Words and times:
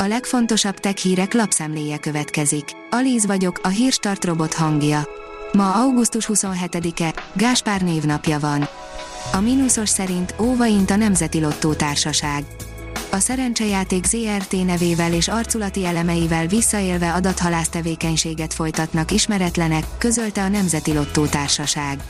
A 0.00 0.06
legfontosabb 0.06 0.78
tech 0.78 0.96
hírek 0.96 1.32
lapszemléje 1.34 1.98
következik. 1.98 2.64
Alíz 2.90 3.26
vagyok, 3.26 3.60
a 3.62 3.68
hírstart 3.68 4.24
robot 4.24 4.54
hangja. 4.54 5.08
Ma 5.52 5.72
augusztus 5.72 6.28
27-e, 6.32 7.14
Gáspár 7.32 7.82
névnapja 7.82 8.38
van. 8.38 8.68
A 9.32 9.40
mínuszos 9.40 9.88
szerint 9.88 10.34
óvaint 10.40 10.90
a 10.90 10.96
Nemzeti 10.96 11.40
Lottó 11.40 11.72
Társaság. 11.72 12.44
A 13.10 13.18
szerencsejáték 13.18 14.04
ZRT 14.04 14.64
nevével 14.64 15.12
és 15.12 15.28
arculati 15.28 15.84
elemeivel 15.84 16.46
visszaélve 16.46 17.12
adathalász 17.12 17.68
tevékenységet 17.68 18.54
folytatnak 18.54 19.10
ismeretlenek, 19.10 19.84
közölte 19.98 20.42
a 20.42 20.48
Nemzeti 20.48 20.92
Lottó 20.94 21.26
Társaság. 21.26 22.00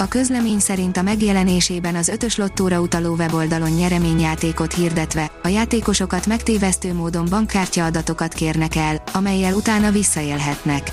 A 0.00 0.08
közlemény 0.08 0.58
szerint 0.58 0.96
a 0.96 1.02
megjelenésében 1.02 1.94
az 1.94 2.08
ötös 2.08 2.36
lottóra 2.36 2.80
utaló 2.80 3.14
weboldalon 3.14 3.70
nyereményjátékot 3.70 4.74
hirdetve, 4.74 5.30
a 5.42 5.48
játékosokat 5.48 6.26
megtévesztő 6.26 6.94
módon 6.94 7.26
bankkártya 7.30 7.84
adatokat 7.84 8.32
kérnek 8.32 8.76
el, 8.76 9.02
amelyel 9.12 9.54
utána 9.54 9.90
visszaélhetnek. 9.90 10.92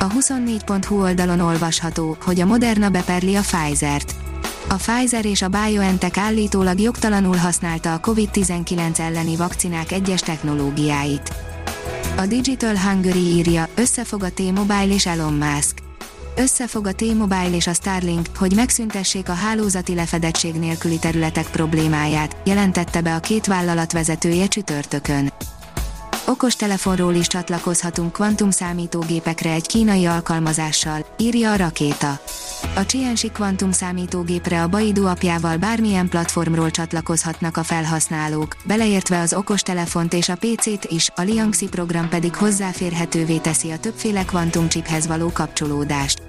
A 0.00 0.06
24.hu 0.06 1.02
oldalon 1.02 1.40
olvasható, 1.40 2.16
hogy 2.24 2.40
a 2.40 2.46
Moderna 2.46 2.88
beperli 2.88 3.34
a 3.34 3.40
Pfizer-t. 3.40 4.14
A 4.68 4.74
Pfizer 4.74 5.24
és 5.24 5.42
a 5.42 5.48
BioNTech 5.48 6.18
állítólag 6.18 6.80
jogtalanul 6.80 7.36
használta 7.36 7.92
a 7.92 8.00
COVID-19 8.00 8.98
elleni 8.98 9.36
vakcinák 9.36 9.92
egyes 9.92 10.20
technológiáit. 10.20 11.32
A 12.16 12.26
Digital 12.26 12.76
Hungary 12.76 13.26
írja, 13.36 13.68
összefog 13.74 14.22
a 14.22 14.30
T-Mobile 14.30 14.94
és 14.94 15.06
Elon 15.06 15.34
Musk 15.34 15.83
összefog 16.36 16.86
a 16.86 16.92
T-Mobile 16.92 17.50
és 17.50 17.66
a 17.66 17.72
Starlink, 17.72 18.26
hogy 18.36 18.54
megszüntessék 18.54 19.28
a 19.28 19.32
hálózati 19.32 19.94
lefedettség 19.94 20.54
nélküli 20.54 20.98
területek 20.98 21.50
problémáját, 21.50 22.36
jelentette 22.44 23.00
be 23.00 23.14
a 23.14 23.20
két 23.20 23.46
vállalat 23.46 23.92
vezetője 23.92 24.46
csütörtökön. 24.46 25.32
Okos 26.26 26.56
telefonról 26.56 27.14
is 27.14 27.26
csatlakozhatunk 27.26 28.12
kvantum 28.12 28.50
számítógépekre 28.50 29.50
egy 29.50 29.66
kínai 29.66 30.04
alkalmazással, 30.06 31.06
írja 31.18 31.52
a 31.52 31.56
rakéta. 31.56 32.20
A 32.74 32.86
Csiensi 32.86 33.30
kvantum 33.30 33.72
számítógépre 33.72 34.62
a 34.62 34.68
Baidu 34.68 35.06
apjával 35.06 35.56
bármilyen 35.56 36.08
platformról 36.08 36.70
csatlakozhatnak 36.70 37.56
a 37.56 37.62
felhasználók, 37.62 38.56
beleértve 38.66 39.20
az 39.20 39.34
okostelefont 39.34 40.12
és 40.12 40.28
a 40.28 40.36
PC-t 40.36 40.84
is, 40.84 41.10
a 41.14 41.22
Liangxi 41.22 41.68
program 41.68 42.08
pedig 42.08 42.34
hozzáférhetővé 42.34 43.36
teszi 43.36 43.70
a 43.70 43.78
többféle 43.78 44.24
kvantumcsiphez 44.24 45.06
való 45.06 45.30
kapcsolódást. 45.32 46.22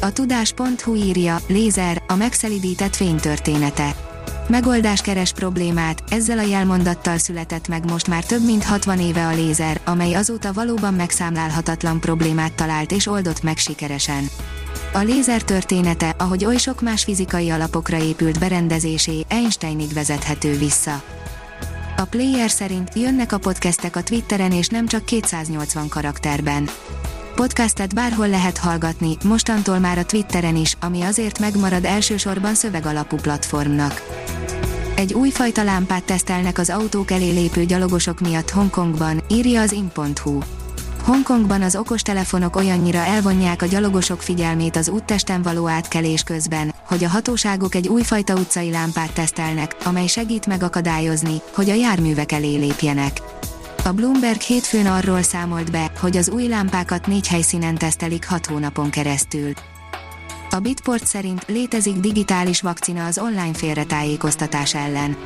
A 0.00 0.12
tudás.hu 0.12 0.94
írja, 0.94 1.36
lézer, 1.46 2.02
a 2.06 2.14
megszelidített 2.14 2.96
fénytörténete 2.96 4.07
Megoldás 4.48 5.00
keres 5.00 5.32
problémát, 5.32 6.02
ezzel 6.10 6.38
a 6.38 6.42
jelmondattal 6.42 7.18
született 7.18 7.68
meg 7.68 7.90
most 7.90 8.08
már 8.08 8.24
több 8.24 8.44
mint 8.44 8.64
60 8.64 9.00
éve 9.00 9.26
a 9.26 9.34
lézer, 9.34 9.80
amely 9.84 10.14
azóta 10.14 10.52
valóban 10.52 10.94
megszámlálhatatlan 10.94 12.00
problémát 12.00 12.52
talált 12.52 12.92
és 12.92 13.06
oldott 13.06 13.42
meg 13.42 13.56
sikeresen. 13.56 14.28
A 14.92 14.98
lézer 14.98 15.42
története, 15.42 16.14
ahogy 16.18 16.44
oly 16.44 16.56
sok 16.56 16.80
más 16.80 17.04
fizikai 17.04 17.50
alapokra 17.50 18.02
épült 18.02 18.38
berendezésé, 18.38 19.24
Einsteinig 19.28 19.92
vezethető 19.92 20.58
vissza. 20.58 21.02
A 21.96 22.04
player 22.04 22.50
szerint 22.50 22.94
jönnek 22.94 23.32
a 23.32 23.38
podcastek 23.38 23.96
a 23.96 24.02
Twitteren 24.02 24.52
és 24.52 24.68
nem 24.68 24.86
csak 24.86 25.04
280 25.04 25.88
karakterben. 25.88 26.68
Podcastet 27.38 27.94
bárhol 27.94 28.28
lehet 28.28 28.58
hallgatni, 28.58 29.16
mostantól 29.24 29.78
már 29.78 29.98
a 29.98 30.04
Twitteren 30.04 30.56
is, 30.56 30.76
ami 30.80 31.02
azért 31.02 31.38
megmarad 31.38 31.84
elsősorban 31.84 32.54
szövegalapú 32.54 33.16
platformnak. 33.16 34.02
Egy 34.94 35.14
újfajta 35.14 35.62
lámpát 35.62 36.04
tesztelnek 36.04 36.58
az 36.58 36.70
autók 36.70 37.10
elé 37.10 37.30
lépő 37.30 37.64
gyalogosok 37.64 38.20
miatt 38.20 38.50
Hongkongban, 38.50 39.22
írja 39.28 39.60
az 39.60 39.72
in.hu. 39.72 40.38
Hongkongban 41.02 41.62
az 41.62 41.76
okostelefonok 41.76 42.56
olyannyira 42.56 42.98
elvonják 42.98 43.62
a 43.62 43.66
gyalogosok 43.66 44.22
figyelmét 44.22 44.76
az 44.76 44.88
úttesten 44.88 45.42
való 45.42 45.68
átkelés 45.68 46.22
közben, 46.22 46.74
hogy 46.86 47.04
a 47.04 47.08
hatóságok 47.08 47.74
egy 47.74 47.88
újfajta 47.88 48.34
utcai 48.34 48.70
lámpát 48.70 49.12
tesztelnek, 49.12 49.76
amely 49.84 50.06
segít 50.06 50.46
megakadályozni, 50.46 51.42
hogy 51.54 51.70
a 51.70 51.74
járművek 51.74 52.32
elé 52.32 52.56
lépjenek. 52.56 53.20
A 53.88 53.92
Bloomberg 53.92 54.40
hétfőn 54.40 54.86
arról 54.86 55.22
számolt 55.22 55.70
be, 55.70 55.90
hogy 56.00 56.16
az 56.16 56.28
új 56.28 56.48
lámpákat 56.48 57.06
négy 57.06 57.28
helyszínen 57.28 57.74
tesztelik 57.74 58.26
hat 58.26 58.46
hónapon 58.46 58.90
keresztül. 58.90 59.52
A 60.50 60.58
Bitport 60.58 61.06
szerint 61.06 61.44
létezik 61.46 61.96
digitális 61.96 62.60
vakcina 62.60 63.06
az 63.06 63.18
online 63.18 63.54
félretájékoztatás 63.54 64.74
ellen. 64.74 65.16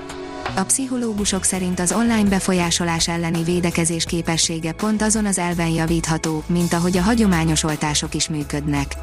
A 0.57 0.63
pszichológusok 0.63 1.45
szerint 1.45 1.81
az 1.81 1.93
online 1.93 2.29
befolyásolás 2.29 3.09
elleni 3.09 3.43
védekezés 3.43 4.05
képessége 4.05 4.73
pont 4.73 5.03
azon 5.03 5.27
az 5.27 5.39
elven 5.39 5.71
javítható, 5.71 6.43
mint 6.47 6.73
ahogy 6.73 6.97
a 6.97 7.03
hagyományos 7.03 7.63
oltások 7.63 8.15
is 8.15 8.29
működnek. 8.29 8.97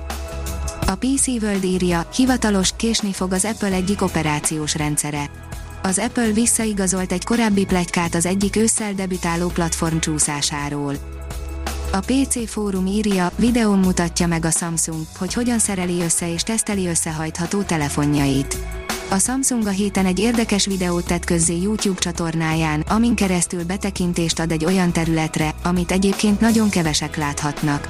A 0.88 0.96
PC 0.96 1.28
World 1.28 1.64
írja, 1.64 2.10
hivatalos, 2.16 2.70
késni 2.76 3.14
fog 3.14 3.34
az 3.34 3.46
Apple 3.46 3.72
egyik 3.72 4.02
operációs 4.02 4.76
rendszere. 4.76 5.30
Az 5.82 5.98
Apple 5.98 6.32
visszaigazolt 6.32 7.12
egy 7.12 7.24
korábbi 7.24 7.66
plegykát 7.66 8.16
az 8.16 8.26
egyik 8.26 8.56
ősszel 8.56 8.94
debütáló 8.94 9.48
platform 9.48 9.98
csúszásáról. 9.98 10.96
A 11.92 12.00
PC 12.00 12.50
fórum 12.50 12.86
írja, 12.86 13.32
videón 13.36 13.80
mutatja 13.80 14.28
meg 14.28 14.46
a 14.46 14.52
Samsung, 14.52 15.06
hogy 15.18 15.34
hogyan 15.34 15.60
szereli 15.60 16.02
össze 16.02 16.34
és 16.34 16.44
teszteli 16.44 16.88
összehajtható 16.88 17.62
telefonjait. 17.62 18.58
A 19.10 19.20
Samsung 19.20 19.68
a 19.68 19.70
héten 19.70 20.06
egy 20.06 20.20
érdekes 20.20 20.66
videót 20.66 21.06
tett 21.06 21.26
közzé 21.26 21.62
YouTube 21.62 22.00
csatornáján, 22.00 22.82
amin 22.82 23.16
keresztül 23.16 23.64
betekintést 23.64 24.40
ad 24.40 24.52
egy 24.52 24.66
olyan 24.66 24.92
területre, 24.92 25.56
amit 25.64 25.92
egyébként 25.92 26.40
nagyon 26.40 26.70
kevesek 26.70 27.16
láthatnak. 27.16 27.90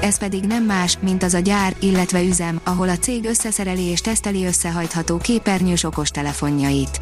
Ez 0.00 0.18
pedig 0.18 0.44
nem 0.44 0.64
más, 0.64 0.98
mint 1.00 1.22
az 1.22 1.34
a 1.34 1.38
gyár, 1.38 1.76
illetve 1.80 2.22
üzem, 2.22 2.60
ahol 2.64 2.88
a 2.88 2.98
cég 2.98 3.24
összeszereli 3.24 3.82
és 3.82 4.00
teszteli 4.00 4.44
összehajtható 4.44 5.18
képernyős 5.18 5.84
okostelefonjait. 5.84 6.98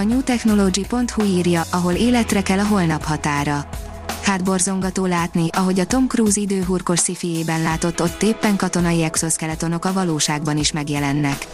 A 0.00 0.04
newtechnology.hu 0.04 1.24
írja, 1.24 1.62
ahol 1.70 1.92
életre 1.92 2.42
kell 2.42 2.58
a 2.58 2.66
holnap 2.66 3.04
határa 3.04 3.68
hát 4.30 4.44
borzongató 4.44 5.06
látni, 5.06 5.48
ahogy 5.50 5.80
a 5.80 5.86
Tom 5.86 6.06
Cruise 6.06 6.40
időhurkos 6.40 6.98
szifiében 6.98 7.62
látott 7.62 8.02
ott 8.02 8.22
éppen 8.22 8.56
katonai 8.56 9.02
exoskeletonok 9.02 9.84
a 9.84 9.92
valóságban 9.92 10.56
is 10.56 10.72
megjelennek. 10.72 11.46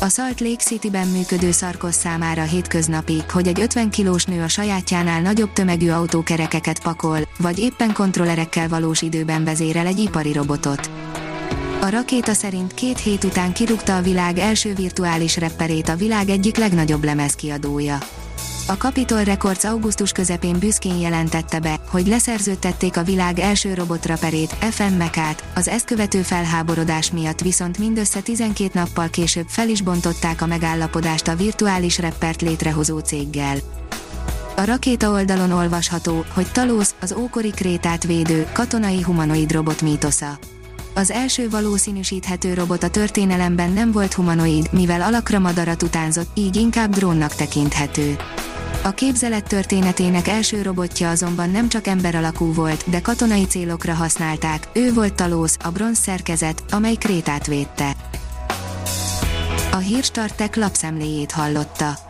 A 0.00 0.08
Salt 0.08 0.40
Lake 0.40 0.62
City-ben 0.62 1.06
működő 1.06 1.50
szarkos 1.50 1.94
számára 1.94 2.42
hétköznapi, 2.42 3.22
hogy 3.32 3.48
egy 3.48 3.60
50 3.60 3.90
kilós 3.90 4.24
nő 4.24 4.42
a 4.42 4.48
sajátjánál 4.48 5.20
nagyobb 5.20 5.52
tömegű 5.52 5.90
autókerekeket 5.90 6.82
pakol, 6.82 7.18
vagy 7.38 7.58
éppen 7.58 7.92
kontrollerekkel 7.92 8.68
valós 8.68 9.02
időben 9.02 9.44
vezérel 9.44 9.86
egy 9.86 9.98
ipari 9.98 10.32
robotot. 10.32 10.90
A 11.82 11.88
rakéta 11.88 12.32
szerint 12.32 12.74
két 12.74 12.98
hét 12.98 13.24
után 13.24 13.52
kirúgta 13.52 13.96
a 13.96 14.02
világ 14.02 14.38
első 14.38 14.74
virtuális 14.74 15.36
repperét 15.36 15.88
a 15.88 15.96
világ 15.96 16.28
egyik 16.28 16.56
legnagyobb 16.56 17.04
lemezkiadója. 17.04 17.98
A 18.66 18.72
Capitol 18.72 19.22
Records 19.22 19.64
augusztus 19.64 20.12
közepén 20.12 20.58
büszkén 20.58 20.98
jelentette 20.98 21.60
be, 21.60 21.80
hogy 21.88 22.06
leszerződtették 22.06 22.96
a 22.96 23.02
világ 23.02 23.38
első 23.38 23.74
robotraperét, 23.74 24.56
FM 24.70 24.92
Mekát, 24.92 25.44
az 25.54 25.68
ezt 25.68 25.84
követő 25.84 26.22
felháborodás 26.22 27.10
miatt 27.10 27.40
viszont 27.40 27.78
mindössze 27.78 28.20
12 28.20 28.70
nappal 28.72 29.08
később 29.08 29.46
fel 29.48 29.68
is 29.68 29.82
bontották 29.82 30.42
a 30.42 30.46
megállapodást 30.46 31.28
a 31.28 31.36
virtuális 31.36 31.98
reppert 31.98 32.42
létrehozó 32.42 32.98
céggel. 32.98 33.56
A 34.56 34.64
rakéta 34.64 35.10
oldalon 35.10 35.52
olvasható, 35.52 36.24
hogy 36.34 36.52
Talos, 36.52 36.88
az 37.00 37.12
ókori 37.12 37.50
krétát 37.50 38.04
védő, 38.04 38.46
katonai 38.52 39.02
humanoid 39.02 39.52
robot 39.52 39.82
mítosza. 39.82 40.38
Az 40.94 41.10
első 41.10 41.48
valószínűsíthető 41.50 42.54
robot 42.54 42.82
a 42.82 42.88
történelemben 42.88 43.72
nem 43.72 43.92
volt 43.92 44.14
humanoid, 44.14 44.68
mivel 44.72 45.02
alakra 45.02 45.38
madarat 45.38 45.82
utánzott, 45.82 46.30
így 46.34 46.56
inkább 46.56 46.94
drónnak 46.94 47.34
tekinthető. 47.34 48.16
A 48.82 48.90
képzelet 48.90 49.48
történetének 49.48 50.28
első 50.28 50.62
robotja 50.62 51.10
azonban 51.10 51.50
nem 51.50 51.68
csak 51.68 51.86
ember 51.86 52.14
alakú 52.14 52.52
volt, 52.52 52.90
de 52.90 53.00
katonai 53.00 53.44
célokra 53.44 53.94
használták, 53.94 54.68
ő 54.72 54.92
volt 54.92 55.14
Talósz, 55.14 55.56
a 55.64 55.70
bronz 55.70 55.98
szerkezet, 55.98 56.62
amely 56.70 56.94
Krétát 56.94 57.46
védte. 57.46 57.96
A 59.72 59.76
Hírstartek 59.76 60.56
lapszemléjét 60.56 61.32
hallotta. 61.32 62.09